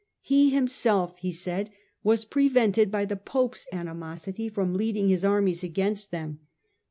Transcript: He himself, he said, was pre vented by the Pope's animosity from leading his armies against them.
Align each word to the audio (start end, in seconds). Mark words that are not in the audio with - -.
He 0.23 0.49
himself, 0.49 1.15
he 1.19 1.31
said, 1.31 1.69
was 2.03 2.25
pre 2.25 2.47
vented 2.49 2.89
by 2.89 3.05
the 3.05 3.15
Pope's 3.15 3.67
animosity 3.71 4.49
from 4.49 4.73
leading 4.73 5.09
his 5.09 5.23
armies 5.23 5.63
against 5.63 6.09
them. 6.09 6.39